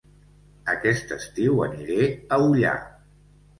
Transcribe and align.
Aquest 0.73 1.13
estiu 1.17 1.63
aniré 1.67 2.09
a 2.39 2.43
Ullà 2.49 2.75